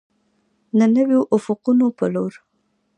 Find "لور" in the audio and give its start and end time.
2.13-2.33